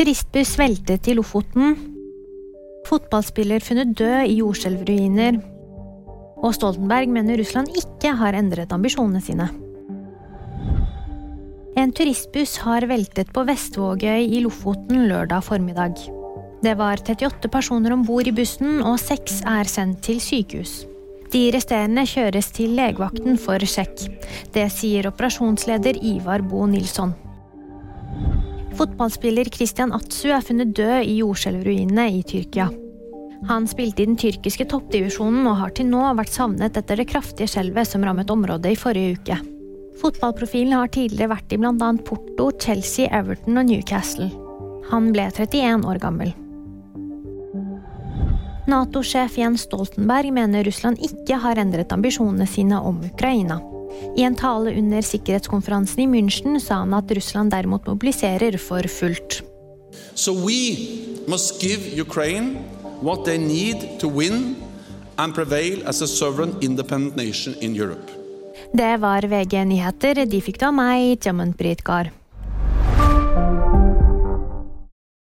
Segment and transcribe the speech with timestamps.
[0.00, 1.74] Turistbuss veltet i Lofoten.
[2.88, 5.36] Fotballspiller funnet død i jordskjelvruiner.
[6.40, 9.50] Og Stoltenberg mener Russland ikke har endret ambisjonene sine.
[11.76, 16.00] En turistbuss har veltet på Vestvågøy i Lofoten lørdag formiddag.
[16.64, 20.86] Det var 38 personer om bord i bussen, og seks er sendt til sykehus.
[21.28, 24.08] De resterende kjøres til legevakten for sjekk.
[24.56, 27.12] Det sier operasjonsleder Ivar Bo Nilsson.
[28.80, 32.70] Fotballspiller Christian Atsu er funnet død i jordskjelvruinene i Tyrkia.
[33.50, 37.50] Han spilte i den tyrkiske toppdivisjonen og har til nå vært savnet etter det kraftige
[37.52, 39.36] skjelvet som rammet området i forrige uke.
[40.00, 41.90] Fotballprofilen har tidligere vært i bl.a.
[42.06, 44.30] Porto, Chelsea, Everton og Newcastle.
[44.88, 46.32] Han ble 31 år gammel.
[48.70, 53.60] Nato-sjef Jens Stoltenberg mener Russland ikke har endret ambisjonene sine om Ukraina.
[54.16, 59.42] I en tale under sikkerhetskonferansen i München sa han at Russland derimot mobiliserer for fullt.
[60.14, 60.88] So we
[61.26, 62.58] must give Ukraine
[63.00, 64.56] what they need to win
[65.16, 68.10] and prevail as a sovereign independent nation in Europe.
[68.72, 70.24] Det var VG nyheter.
[70.26, 72.12] De fikk det av meg, Jamun Britgar.